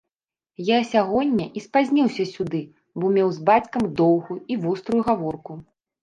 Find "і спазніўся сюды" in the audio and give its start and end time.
1.59-2.61